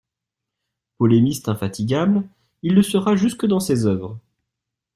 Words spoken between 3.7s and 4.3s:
œuvres.